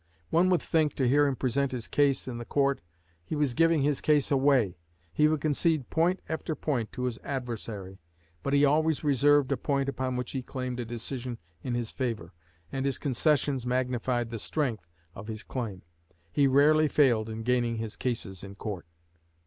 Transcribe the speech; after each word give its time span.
One 0.31 0.49
would 0.49 0.63
think, 0.63 0.95
to 0.95 1.07
hear 1.07 1.27
him 1.27 1.35
present 1.35 1.71
his 1.73 1.87
case 1.87 2.27
in 2.27 2.39
the 2.39 2.43
court, 2.43 2.81
he 3.23 3.35
was 3.35 3.53
giving 3.53 3.83
his 3.83 4.01
case 4.01 4.31
away. 4.31 4.77
He 5.13 5.27
would 5.27 5.41
concede 5.41 5.91
point 5.91 6.21
after 6.27 6.55
point 6.55 6.91
to 6.93 7.03
his 7.03 7.19
adversary. 7.23 7.99
But 8.41 8.53
he 8.53 8.65
always 8.65 9.03
reserved 9.03 9.51
a 9.51 9.57
point 9.57 9.87
upon 9.87 10.15
which 10.15 10.31
he 10.31 10.41
claimed 10.41 10.79
a 10.79 10.85
decision 10.85 11.37
in 11.61 11.75
his 11.75 11.91
favor, 11.91 12.33
and 12.71 12.83
his 12.83 12.97
concessions 12.97 13.67
magnified 13.67 14.31
the 14.31 14.39
strength 14.39 14.87
of 15.13 15.27
his 15.27 15.43
claim. 15.43 15.83
He 16.31 16.47
rarely 16.47 16.87
failed 16.87 17.29
in 17.29 17.43
gaining 17.43 17.75
his 17.75 17.95
cases 17.95 18.43
in 18.43 18.55
court." 18.55 18.87